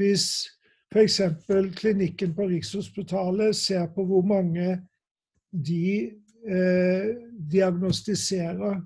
[0.00, 0.48] hvis
[0.90, 1.20] f.eks.
[1.76, 4.80] klinikken på Rikshospitalet ser på hvor mange
[5.52, 6.08] de
[6.48, 7.06] eh,
[7.52, 8.80] diagnostiserer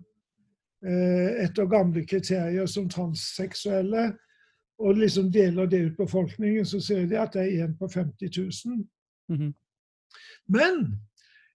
[0.84, 4.10] eh, etter gamle kriterier som transseksuelle,
[4.78, 8.30] og liksom deler det ut befolkningen, så ser de at det er én på 50
[8.66, 8.86] 000.
[9.28, 9.54] Mhm.
[10.48, 10.98] Men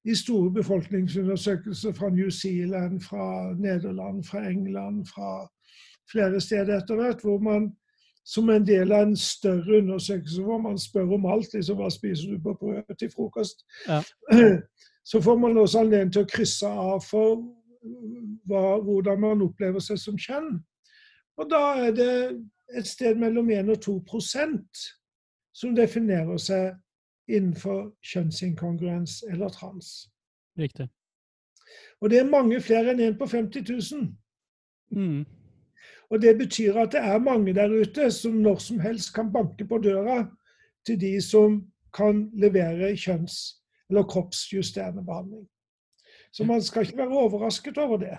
[0.06, 5.50] i store befolkningsundersøkelser fra New Zealand, fra Nederland, fra England, fra
[6.12, 7.72] flere steder etter hvert, hvor man
[8.26, 12.36] som en del av en større undersøkelse hvor man spør om alt, liksom hva spiser
[12.36, 14.02] du på brød til frokost, Ja.
[15.10, 17.40] så får man også anledning til å krysse av for
[18.46, 20.60] hva, hvordan man opplever seg som kjønn.
[21.40, 22.14] Og da er det
[22.78, 24.86] et sted mellom 1 og 2%
[25.54, 26.76] som definerer seg
[27.30, 30.10] innenfor kjønnsinkongruens eller trans.
[30.60, 30.90] Riktig.
[32.02, 34.08] Og det er mange flere enn en på 50 000.
[34.96, 35.26] Mm.
[36.10, 39.66] Og det betyr at det er mange der ute som når som helst kan banke
[39.68, 40.24] på døra
[40.86, 41.62] til de som
[41.94, 45.48] kan levere kjønns- eller kroppsjusterende behandling.
[46.32, 48.18] Så man skal ikke være overrasket over det.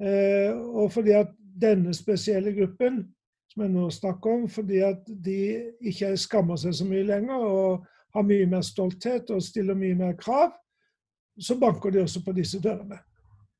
[0.00, 1.28] Eh, og fordi at
[1.60, 3.15] denne spesielle gruppen
[3.56, 5.36] som jeg nå snakker om, fordi at de
[5.88, 10.12] ikke skammer seg så mye lenger og har mye mer stolthet og stiller mye mer
[10.20, 10.52] krav,
[11.40, 12.98] så banker de også på disse dørene.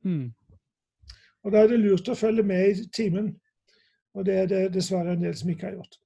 [0.04, 0.34] Mm.
[1.44, 3.32] Og Da er det lurt å følge med i timen.
[4.16, 5.96] Og det er det dessverre en del som ikke har gjort.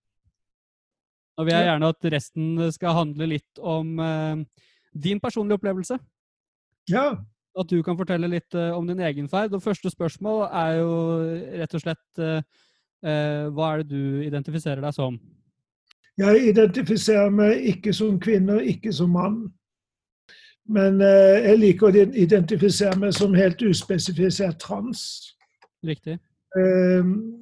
[1.38, 5.98] Nå vil jeg gjerne at resten skal handle litt om eh, din personlige opplevelse.
[6.90, 7.06] Ja.
[7.58, 9.54] At du kan fortelle litt eh, om din egen ferd.
[9.56, 10.90] Og første spørsmål er jo
[11.62, 12.42] rett og slett eh,
[13.00, 15.14] hva er det du identifiserer deg som?
[16.20, 19.38] Jeg identifiserer meg ikke som kvinne, og ikke som mann.
[20.70, 25.02] Men eh, jeg liker å identifisere meg som helt uspesifisert trans.
[25.86, 26.18] Riktig.
[26.58, 27.40] Um,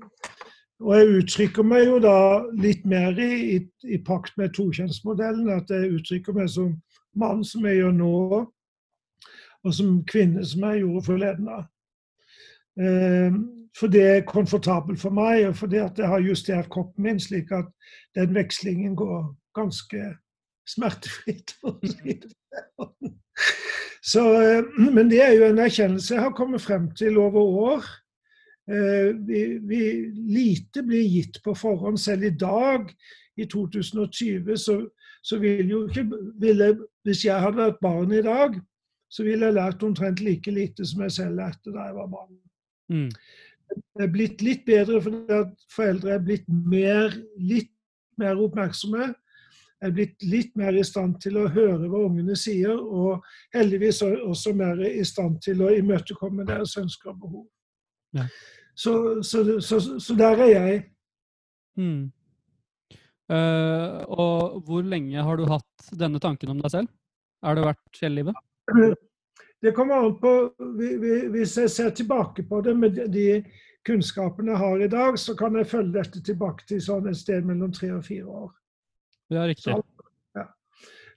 [0.85, 2.19] og jeg uttrykker meg jo da
[2.61, 5.51] litt mer i, i, i pakt med tokjønnsmodellen.
[5.53, 6.77] At jeg uttrykker meg som
[7.19, 8.15] mann, som jeg gjør nå,
[9.67, 11.51] og som kvinne, som jeg gjorde forleden.
[11.51, 11.61] da.
[13.79, 17.53] For det er komfortabelt for meg, og fordi at jeg har justert kroppen min slik
[17.55, 17.69] at
[18.19, 20.03] den vekslingen går ganske
[20.69, 21.55] smertefritt.
[21.63, 23.15] sånn.
[24.03, 27.89] Så, eh, men det er jo en erkjennelse jeg har kommet frem til over år.
[28.69, 29.81] Eh, vi, vi,
[30.33, 32.01] lite blir gitt på forhånd.
[32.01, 32.89] Selv i dag,
[33.37, 34.79] i 2020, så,
[35.23, 36.07] så vil jo ikke
[36.41, 38.59] ville, Hvis jeg hadde vært barn i dag,
[39.09, 42.35] så ville jeg lært omtrent like lite som jeg selv lærte da jeg var barn.
[42.93, 43.11] Mm.
[43.69, 47.73] Det er blitt litt bedre fordi at foreldre er blitt mer, litt
[48.19, 49.13] mer oppmerksomme
[49.85, 54.55] er blitt litt mer i stand til å høre hva ungene sier, og heldigvis også
[54.59, 57.45] mer i stand til å imøtekomme deres ønsker og behov.
[58.19, 58.27] Ja.
[58.79, 58.93] Så,
[59.27, 60.79] så, så, så, der er jeg.
[61.79, 62.09] Mm.
[63.29, 66.95] Uh, og hvor lenge har du hatt denne tanken om deg selv?
[67.45, 68.99] Har det vært hele livet?
[69.63, 70.33] Det kommer an på
[71.33, 73.43] Hvis jeg ser tilbake på det med de
[73.87, 77.47] kunnskapene jeg har i dag, så kan jeg følge dette tilbake til sånn et sted
[77.47, 78.51] mellom tre og fire år.
[79.33, 79.73] Ja, riktig.
[79.73, 79.79] Så,
[80.37, 80.45] ja.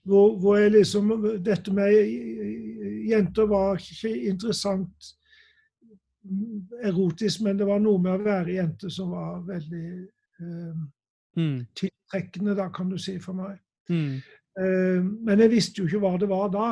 [0.07, 1.11] Hvor, hvor, jeg liksom
[1.43, 1.91] Dette med
[3.09, 5.11] jenter var ikke interessant
[6.83, 9.85] erotisk, men det var noe med å være jente som var veldig
[10.41, 10.81] eh,
[11.37, 11.57] mm.
[11.77, 13.57] tiltrekkende, da, kan du si, for meg.
[13.89, 14.21] Mm.
[14.61, 16.69] Eh, men jeg visste jo ikke hva det var da.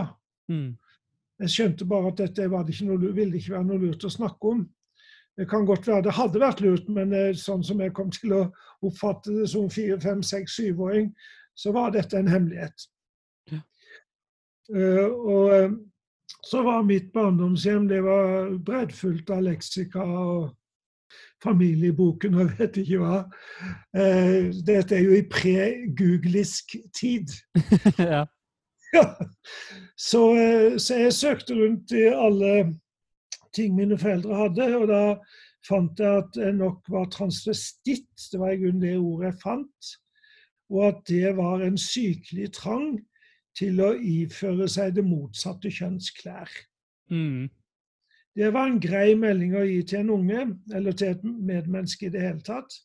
[0.53, 0.69] Mm.
[1.39, 4.53] Jeg skjønte bare at dette det ikke noe, ville ikke være noe lurt å snakke
[4.53, 4.65] om.
[5.39, 8.33] Det kan godt være det hadde vært lurt, men eh, sånn som jeg kom til
[8.35, 8.41] å
[8.83, 11.13] oppfatte det som fire, fem, seks, syvåring,
[11.55, 12.87] så var dette en hemmelighet.
[13.51, 13.61] Ja.
[14.69, 15.77] Uh, og uh,
[16.45, 20.51] så var mitt barndomshjem det var breddfullt av leksika og
[21.43, 23.21] familieboken og vet ikke hva.
[23.95, 27.31] Uh, dette er jo i pre-googlisk tid.
[28.11, 28.25] ja.
[28.95, 29.03] Ja.
[29.99, 30.21] Så,
[30.79, 32.53] så jeg søkte rundt i alle
[33.55, 34.67] ting mine foreldre hadde.
[34.79, 35.03] Og da
[35.67, 39.93] fant jeg at jeg nok var transvestitt, det var i grunnen det ordet jeg fant.
[40.69, 42.99] Og at det var en sykelig trang
[43.57, 46.51] til å iføre seg det motsatte kjønns klær.
[47.11, 47.49] Mm.
[48.37, 52.13] Det var en grei melding å gi til en unge, eller til et medmenneske i
[52.13, 52.77] det hele tatt.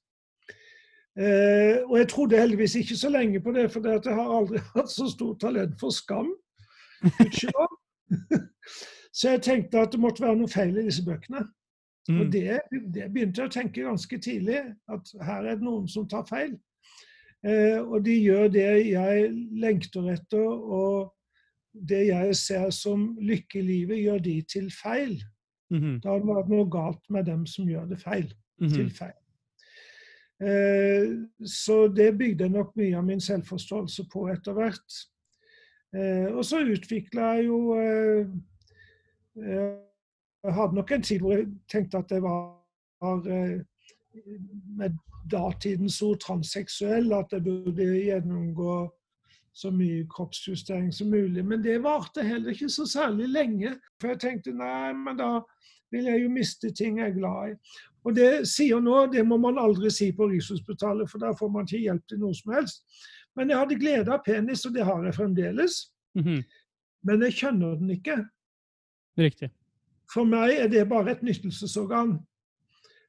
[1.19, 4.91] Eh, og jeg trodde heldigvis ikke så lenge på det, for jeg har aldri hatt
[4.91, 6.33] så stort talent for skam.
[9.15, 11.45] Så jeg tenkte at det måtte være noe feil i disse bøkene.
[12.09, 12.17] Mm.
[12.21, 12.57] Og det,
[12.95, 14.59] det, begynte jeg å tenke ganske tidlig,
[14.91, 16.57] at her er det noen som tar feil.
[17.47, 19.29] Eh, og de gjør det jeg
[19.63, 21.15] lengter etter, og
[21.75, 25.15] det jeg ser som lykke i livet, gjør de til feil.
[25.71, 26.01] Mm -hmm.
[26.01, 28.35] Da har det vært noe galt med dem som gjør det feil.
[28.61, 28.75] Mm -hmm.
[28.75, 29.19] Til feil.
[30.45, 31.11] Eh,
[31.47, 34.99] så det bygde nok mye av min selvforståelse på etter hvert.
[35.97, 38.27] Eh, og så utvikla jeg jo eh,
[40.45, 42.61] jeg hadde nok en tid hvor jeg tenkte at jeg var,
[44.79, 44.99] med
[45.33, 48.77] datidens ord transseksuell, at jeg burde gjennomgå
[49.55, 51.45] så mye kroppsjustering som mulig.
[51.47, 53.75] Men det varte heller ikke så særlig lenge.
[54.01, 55.31] For jeg tenkte nei, men da
[55.95, 57.59] vil jeg jo miste ting jeg er glad i.
[58.05, 61.69] Og det sier nå, det må man aldri si på Rikshospitalet, for da får man
[61.69, 62.85] ikke hjelp til noe som helst.
[63.37, 65.79] Men jeg hadde glede av penis, og det har jeg fremdeles.
[66.15, 66.43] Mm -hmm.
[67.03, 68.25] Men jeg kjenner den ikke.
[69.19, 69.51] Riktig.
[70.15, 72.19] For meg er det bare et nyttelsesorgan.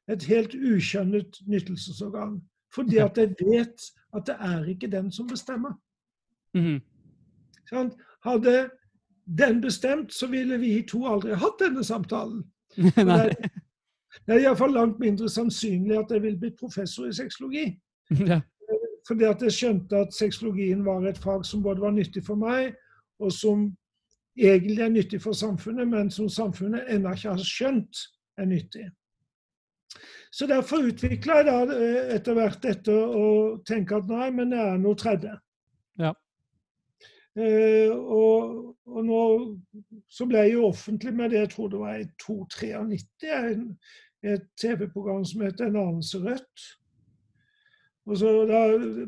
[0.08, 2.42] et helt ukjønnet nytelsesorgan.
[2.74, 3.80] Fordi at jeg vet
[4.16, 5.72] at det er ikke den som bestemmer.
[6.54, 6.80] Mhm.
[7.68, 7.94] Sant?
[8.24, 8.70] Hadde
[9.38, 12.44] den bestemt, så ville vi to aldri hatt denne samtalen.
[14.16, 17.70] Og det er, iallfall langt mindre sannsynlig at jeg vil bli professor i sexologi.
[18.32, 18.40] Ja.
[19.06, 22.72] Fordi at jeg skjønte at sexologien var et fag som både var nyttig for meg,
[23.22, 23.68] og som
[24.34, 28.00] egentlig er nyttig for samfunnet, men som samfunnet ennå ikke har skjønt
[28.38, 28.88] er nyttig.
[30.34, 33.26] Så derfor utvikla jeg da eh, etter hvert dette å
[33.66, 35.36] tenke at nei, men det er noe tredje.
[36.02, 36.12] Ja.
[37.36, 38.52] Uh, og,
[38.88, 39.22] og nå
[40.08, 43.74] så ble jeg jo offentlig med det jeg tror det var i 293, en-
[44.26, 46.66] et TV-program som heter En anelse rødt.
[48.06, 48.60] Og så da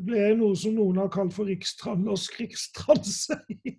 [0.02, 3.36] ble jeg noe som noen har kalt for rikstrans, norsk rikstranse
[3.70, 3.76] i,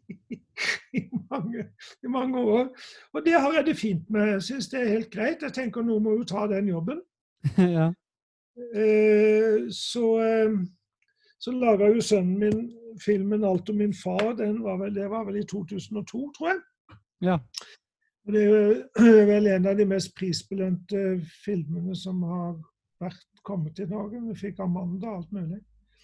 [0.96, 1.66] i, mange,
[2.04, 2.70] i mange år.
[3.14, 4.36] Og det har jeg det fint med.
[4.38, 5.44] Jeg syns det er helt greit.
[5.44, 7.04] Jeg tenker noen må jo ta den jobben.
[7.76, 7.92] ja.
[8.76, 10.60] Eh, så eh,
[11.40, 12.64] så laga jo sønnen min
[13.00, 14.36] filmen 'Alt om min far'.
[14.38, 16.60] Den var vel, det var vel i 2002, tror jeg.
[17.22, 17.38] Ja.
[18.30, 22.54] Og det er vel en av de mest prisbelønte filmene som har
[23.02, 24.22] vært kommet til Norge.
[24.30, 25.62] Vi fikk Amanda og alt mulig.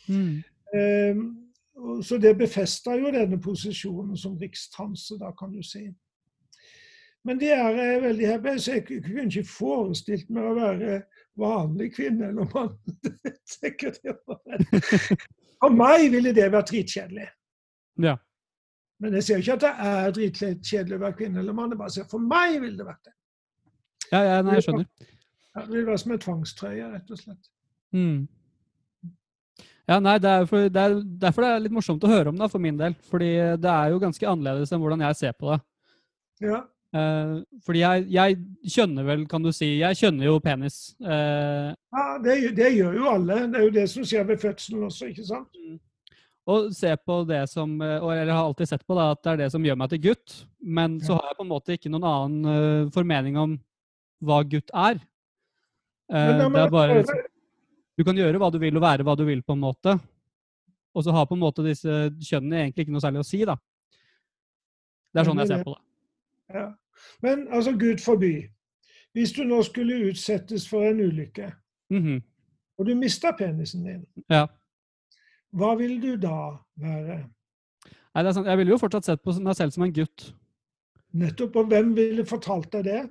[0.07, 0.41] Mm.
[0.75, 5.85] Um, så det befesta jo denne posisjonen som rikstranse, da kan du si.
[7.25, 10.99] Men det er jeg veldig happy så jeg kunne ikke forestilt meg å være
[11.41, 12.75] vanlig kvinne eller mann.
[15.61, 17.27] For meg ville det vært dritkjedelig.
[18.01, 18.17] ja.
[19.03, 21.73] Men jeg sier ikke at det er dritkjedelig å være kvinne eller mann.
[21.73, 23.15] Jeg bare sier for meg ville det vært det.
[24.11, 24.87] Ja, ja, nei, jeg skjønner.
[25.55, 27.51] Det vil være som en tvangstrøye, rett og slett.
[27.95, 28.25] Mm.
[29.85, 32.39] Ja, nei, det er, for, det er derfor det er litt morsomt å høre om,
[32.39, 32.95] det, for min del.
[33.11, 33.31] Fordi
[33.61, 35.59] det er jo ganske annerledes enn hvordan jeg ser på det.
[36.43, 36.63] Ja,
[36.95, 37.31] Eh,
[37.65, 38.37] fordi jeg, jeg
[38.71, 40.77] kjønner vel, kan du si Jeg kjønner jo penis.
[41.03, 43.39] Eh, ja det, det gjør jo alle.
[43.51, 45.59] Det er jo det som skjer ved fødselen også, ikke sant?
[46.47, 49.31] Og se på det som eh, og Eller har alltid sett på da, at det
[49.31, 50.35] er det som gjør meg til gutt.
[50.61, 52.49] Men så har jeg på en måte ikke noen annen
[52.85, 53.55] eh, formening om
[54.25, 54.99] hva gutt er.
[56.13, 57.23] Eh, det er bare liksom,
[57.97, 59.95] Du kan gjøre hva du vil og være hva du vil, på en måte.
[60.95, 61.89] Og så har på en måte disse
[62.23, 63.55] kjønnene egentlig ikke noe særlig å si, da.
[65.15, 65.81] Det er sånn jeg ser på det.
[66.59, 66.65] Ja.
[67.23, 68.33] Men altså, Gud forby.
[69.15, 71.53] Hvis du nå skulle utsettes for en ulykke,
[71.89, 72.21] Mhm.
[72.77, 74.47] og du mista penisen din, Ja.
[75.55, 76.37] Hva vil du da
[76.81, 77.17] være?
[78.15, 78.47] Nei, det er sant.
[78.47, 80.29] Jeg ville jo fortsatt sett på meg selv som en gutt.
[81.15, 81.55] Nettopp.
[81.61, 83.01] Og hvem ville fortalt deg det?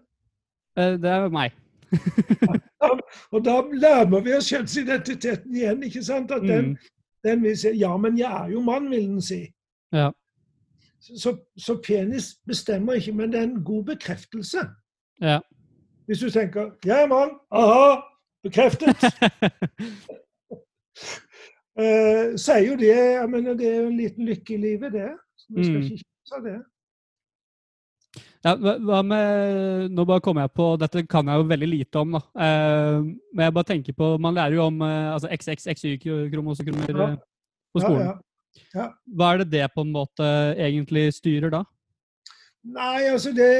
[0.77, 1.53] Eh, Det er meg.
[3.35, 6.31] Og da nærmer vi oss kjønnsidentiteten igjen, ikke sant?
[6.35, 6.77] At den, Mm.
[7.25, 9.43] den vil si ja, men jeg er jo mann, vil den si.
[9.93, 10.11] Ja.
[11.01, 14.65] Så, så penis bestemmer ikke, men det er en god bekreftelse.
[15.21, 15.39] Ja.
[16.07, 18.01] Hvis du tenker 'jeg er mann', aha,
[18.43, 18.97] bekreftet.
[21.77, 24.93] Eh, så er jo det jeg mener, det er jo en liten lykke i livet,
[24.93, 25.09] det.
[25.37, 25.83] Så vi skal Mm.
[25.83, 26.63] ikke kimse av det.
[28.45, 32.13] Ja, hva med Nå bare kommer jeg på Dette kan jeg jo veldig lite om,
[32.13, 32.21] da.
[32.45, 33.01] Eh,
[33.35, 37.09] men jeg bare tenker på Man lærer jo om eh, altså XX, XY-kromosomer Ja.
[37.13, 37.17] eh,
[37.75, 38.07] på skolen.
[38.07, 38.15] ja.
[38.75, 38.89] Ja.
[39.17, 40.23] Hva er det det på en måte
[40.57, 41.65] egentlig styrer da?
[42.65, 43.51] Nei, altså det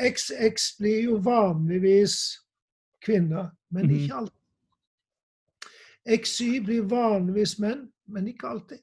[0.00, 2.38] XX blir jo vanligvis
[3.04, 3.94] kvinner, men Mhm.
[3.98, 4.37] ikke alltid.
[6.06, 8.78] XY blir vanligvis menn, men ikke alltid.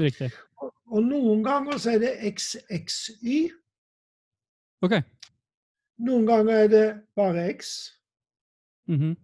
[0.00, 0.30] Riktig.
[0.62, 3.50] Og, og noen ganger så er det XXY.
[4.82, 4.94] OK.
[6.02, 6.86] Noen ganger er det
[7.16, 7.74] bare X,
[8.88, 9.16] Mhm.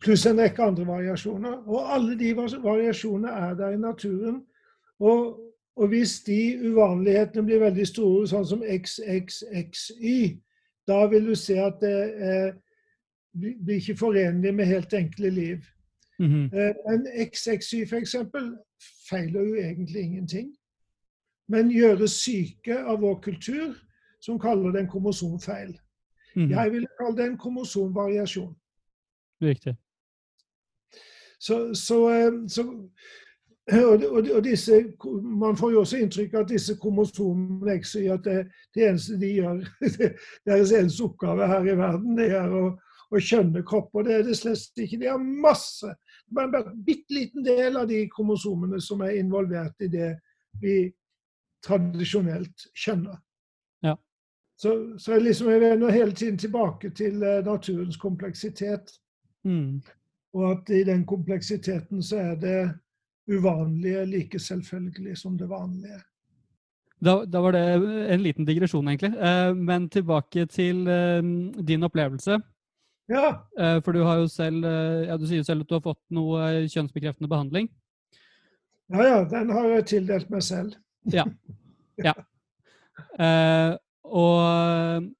[0.00, 1.62] pluss en rekke andre variasjoner.
[1.68, 4.44] Og alle de variasjonene er der i naturen.
[4.98, 5.40] Og,
[5.76, 10.40] og hvis de uvanlighetene blir veldig store, sånn som XXXY,
[10.88, 11.94] da vil du se at det
[12.28, 12.52] eh,
[13.38, 15.58] blir ikke forenlig med helt enkle liv.
[16.18, 16.74] Mm -hmm.
[16.88, 18.16] Men XXY f.eks.
[19.10, 20.56] feiler jo egentlig ingenting.
[21.48, 23.74] Men gjøres syke av vår kultur,
[24.20, 25.78] som kaller det en kromosomfeil.
[26.36, 26.50] Mhm.
[26.50, 28.56] Jeg ville kalle det en kromosomvariasjon.
[29.42, 29.76] Riktig.
[31.40, 32.62] Så, så, eh, så
[33.72, 34.84] og, og, og disse,
[35.22, 39.32] Man får jo også inntrykk av at disse kromosomene XY at det, det eneste de
[39.34, 39.60] gjør,
[40.46, 42.70] deres eneste oppgave her i verden, det er å,
[43.08, 44.04] å skjønne kropper.
[44.04, 45.00] Det er det slett ikke.
[45.00, 45.90] De har masse.
[46.28, 50.10] Det er bare en bitte liten del av de kromosomene som er involvert i det
[50.60, 50.80] vi
[51.64, 53.18] tradisjonelt skjønner.
[53.84, 53.96] Ja.
[54.58, 58.92] Så, så jeg liksom jeg vender hele tiden tilbake til eh, naturens kompleksitet.
[59.48, 59.80] Mm.
[60.36, 62.60] Og at i den kompleksiteten så er det
[63.28, 66.00] uvanlige like selvfølgelig som det vanlige.
[66.98, 67.64] Da, da var det
[68.12, 69.12] en liten digresjon, egentlig.
[69.14, 71.22] Eh, men tilbake til eh,
[71.62, 72.40] din opplevelse.
[73.08, 73.28] Ja.
[73.58, 75.84] Eh, For du har jo selv eh, Ja, du sier jo selv at du har
[75.84, 77.68] fått noe eh, kjønnsbekreftende behandling.
[78.92, 80.74] ja, ja, den har jeg tildelt meg selv.
[83.18, 83.76] Eh,
[84.08, 85.14] og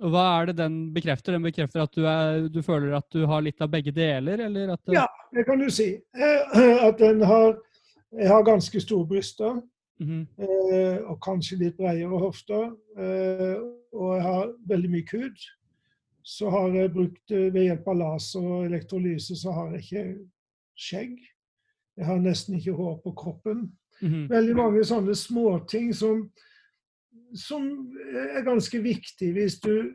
[0.00, 1.34] og hva er det den bekrefter?
[1.36, 4.70] Den bekrefter at du, er, du føler at du har litt av begge deler, eller
[4.72, 5.02] at Ja.
[5.36, 5.90] Det kan du si.
[6.16, 6.54] Eh,
[6.88, 7.58] At den har
[8.16, 9.60] Jeg har ganske store bryster.
[10.00, 10.22] Mhm.
[10.40, 12.72] eh, Og kanskje litt bredere hofter.
[12.96, 13.60] eh,
[13.92, 15.36] Og jeg har veldig mye kud.
[16.22, 20.06] Så har jeg brukt eh, ved hjelp av laser og elektrolyse, så har jeg ikke
[20.76, 21.18] skjegg.
[21.96, 23.70] Jeg har nesten ikke hår på kroppen.
[24.00, 24.30] Mhm.
[24.30, 26.22] veldig mange sånne småting som,
[27.36, 27.66] som
[28.16, 29.92] er ganske viktig hvis du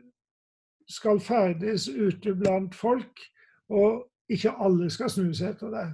[0.86, 3.24] skal ferdes ute blant folk,
[3.68, 5.92] og ikke alle skal snu seg etter deg.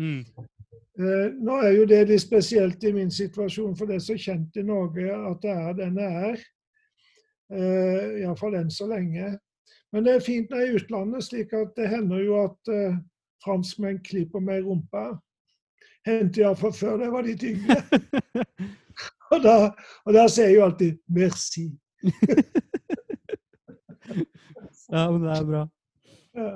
[0.00, 0.48] Mhm.
[0.94, 4.56] Eh, nå er jo det litt spesielt i min situasjon, for det er så kjent
[4.56, 6.44] i Norge at det er den det er.
[7.50, 9.34] Eh, Iallfall enn så lenge.
[9.94, 12.72] Men det er fint når jeg er i utlandet, slik at det hender jo at
[12.74, 12.96] eh,
[13.44, 15.04] franskmenn klipper meg i rumpa.
[16.04, 17.78] Hendte iallfall før det var litt yngre.
[19.32, 19.54] Og da,
[20.04, 21.70] og da sier jeg jo alltid 'merci'.
[24.92, 25.62] Ja, men det er bra.
[26.36, 26.50] Ja.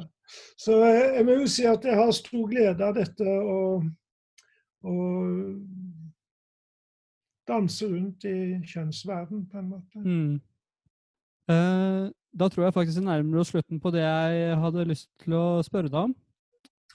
[0.59, 3.81] Så jeg, jeg må jo si at jeg har stor glede av dette å,
[4.85, 4.95] å
[7.49, 8.37] danse rundt i
[8.69, 10.05] kjønnsverden, på en måte.
[10.05, 10.35] Mm.
[11.51, 15.37] Eh, da tror jeg faktisk vi nærmer oss slutten på det jeg hadde lyst til
[15.39, 16.15] å spørre deg om.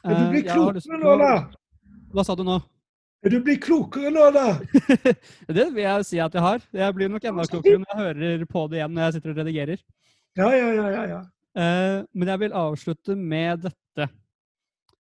[0.04, 1.34] Er du Eh, blitt lyst klokere nå, da?
[2.14, 2.60] Hva sa du nå?
[3.24, 4.48] Er du blitt klokere nå, da?
[5.58, 6.66] det vil jeg si at jeg har.
[6.76, 9.40] Jeg blir nok enda klokere når jeg hører på det igjen når jeg sitter og
[9.42, 9.86] redigerer.
[10.36, 10.90] Ja, ja, ja.
[10.90, 11.22] ja, ja.
[11.54, 14.10] Eh, men jeg vil avslutte med dette.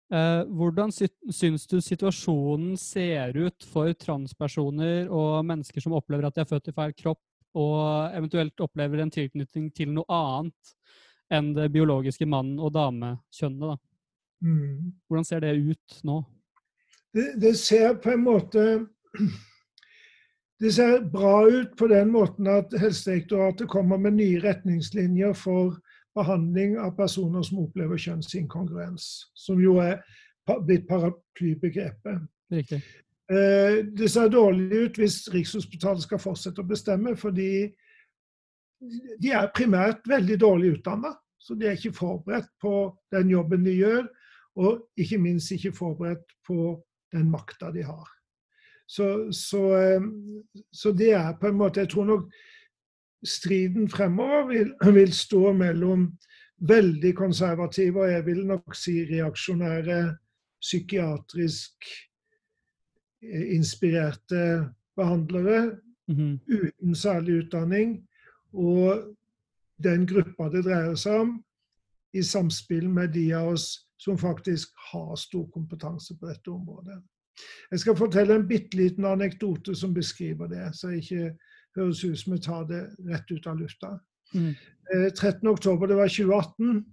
[0.10, 6.40] Eh, hvordan sy syns du situasjonen ser ut for transpersoner og mennesker som opplever at
[6.40, 7.22] de er født i feil kropp,
[7.58, 10.76] og eventuelt opplever en tilknytning til noe annet
[11.34, 13.74] enn det biologiske mann- og damekjønnet?
[13.74, 13.78] da?
[14.46, 14.94] Mm.
[15.08, 16.22] Hvordan ser det ut nå?
[17.14, 18.66] Det, det ser på en måte
[20.60, 25.78] Det ser bra ut på den måten at Helsedirektoratet kommer med nye retningslinjer for
[26.20, 29.06] behandling av personer som opplever kjønnsinkongruens,
[29.40, 30.02] som jo er
[30.68, 32.26] blitt paraplybegrepet.
[32.52, 32.82] Riktig.
[33.30, 37.70] Eh, Det ser dårlig ut hvis Rikshospitalet skal fortsette å bestemme, fordi
[39.20, 41.14] de er primært veldig dårlig utdanna.
[41.40, 44.08] Så de er ikke forberedt på den jobben de gjør,
[44.60, 46.74] og ikke minst ikke forberedt på
[47.14, 48.08] den makta de har.
[48.90, 50.08] Så, så, eh,
[50.74, 52.32] så det er på en måte Jeg tror nok
[53.26, 56.08] striden fremover vil, vil stå mellom
[56.60, 60.18] veldig konservative og jeg vil nok si reaksjonære,
[60.60, 61.86] psykiatrisk
[63.22, 66.40] inspirerte behandlere Mhm.
[66.48, 68.08] uten særlig utdanning,
[68.54, 69.16] og
[69.84, 71.44] den gruppa det dreier seg om,
[72.14, 76.98] i samspill med de av oss som faktisk har stor kompetanse på dette området.
[77.72, 81.38] Jeg skal fortelle en bitte liten anekdote som beskriver det, så det ikke
[81.76, 84.00] høres ut som jeg tar det rett ut av lufta.
[84.34, 84.56] Mhm.
[84.94, 85.48] Eh, 13.
[85.48, 86.86] oktober, det var 2018,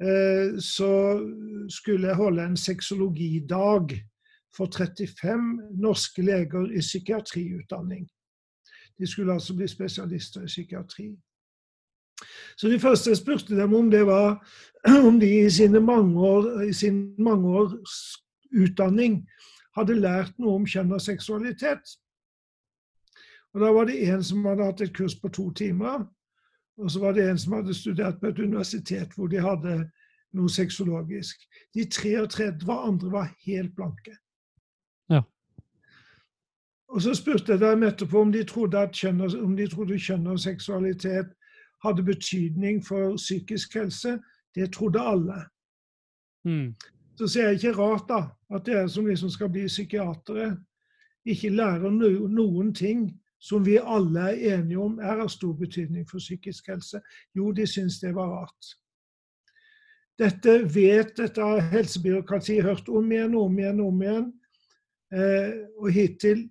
[0.00, 1.20] eh, så
[1.68, 4.02] skulle jeg holde en sexologidag
[4.56, 8.08] for 35 norske leger i psykiatriutdanning.
[8.98, 11.10] De skulle altså bli spesialister i psykiatri.
[12.56, 14.46] Så det første jeg spurte dem om, det var
[15.08, 17.96] om de i sine år, i sin mangeårs
[18.52, 19.22] utdanning
[19.76, 21.96] hadde lært noe om kjønn og seksualitet.
[23.54, 26.06] Og Da var det en som hadde hatt et kurs på to timer.
[26.78, 29.90] Og så var det en som hadde studert på et universitet hvor de hadde
[30.36, 31.42] noe sexologisk.
[31.74, 34.14] De 33 andre var helt blanke.
[35.10, 35.20] Ja.
[36.88, 39.98] Og så spurte jeg dem etterpå om de trodde at kjønn og, om de trodde
[39.98, 41.30] kjønn og seksualitet
[41.84, 44.18] hadde betydning for psykisk helse.
[44.54, 45.44] Det trodde alle.
[46.44, 46.74] Mm.
[47.18, 48.20] Så ser jeg ikke rart da,
[48.54, 50.56] at dere som liksom skal bli psykiatere,
[51.24, 56.08] ikke lærer no noen ting som vi alle er enige om er av stor betydning
[56.08, 57.00] for psykisk helse.
[57.36, 58.74] Jo, de syns det var rart.
[60.20, 64.26] Dette vet dette har helsebyråkratiet hørt om igjen og om igjen om igjen,
[65.10, 66.44] og hittil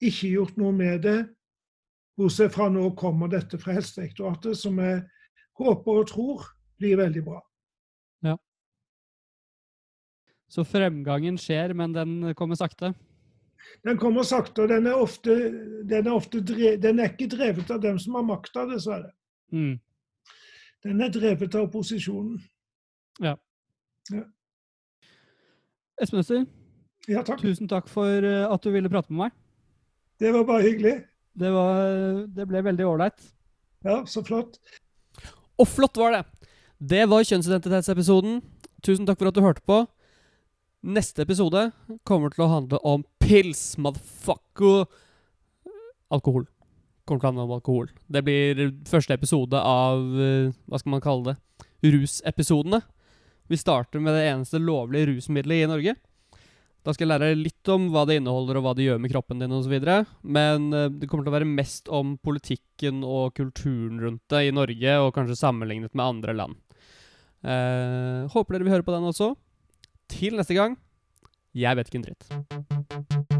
[0.00, 1.18] ikke gjort noe med det.
[2.16, 5.02] Bortsett fra nå kommer dette fra Helsedirektoratet, som jeg
[5.60, 6.46] håper og tror
[6.80, 7.40] blir veldig bra.
[8.24, 8.36] Ja.
[10.48, 12.94] Så fremgangen skjer, men den kommer sakte?
[13.84, 15.34] Den kommer sakte, og den er, ofte,
[15.84, 19.10] den, er ofte drevet, den er ikke drevet av dem som har makta, dessverre.
[19.52, 19.76] Mm.
[20.86, 22.38] Den er drevet av opposisjonen.
[23.20, 23.34] ja
[26.00, 26.44] Espen Øster,
[27.10, 27.42] Ja takk.
[27.44, 29.36] tusen takk for eh, at du ville prate med meg.
[30.18, 30.94] Det var bare hyggelig.
[31.36, 33.28] Det, var, det ble veldig ålreit.
[33.86, 34.56] Ja, så flott.
[35.60, 36.22] Og flott var det!
[36.76, 38.40] Det var kjønnsidentitetsepisoden.
[38.84, 39.84] Tusen takk for at du hørte på.
[40.86, 41.70] Neste episode
[42.08, 44.84] kommer til å handle om pils, motherfucker.
[46.12, 46.44] Alkohol.
[47.06, 47.88] Kommer til å handle om alkohol.
[48.12, 51.38] Det blir første episode av eh, Hva skal man kalle det?
[51.86, 52.82] Rusepisodene.
[53.46, 55.96] Vi starter med det eneste lovlige rusmiddelet i Norge.
[56.86, 59.40] Da skal jeg lære litt om hva det inneholder, og hva det gjør med kroppen
[59.42, 59.74] din osv.
[60.22, 64.54] Men eh, det kommer til å være mest om politikken og kulturen rundt det i
[64.54, 66.60] Norge, og kanskje sammenlignet med andre land.
[67.42, 69.32] Eh, håper dere vil høre på den også.
[70.14, 70.78] Til neste gang
[71.56, 73.35] jeg vet ikke en dritt.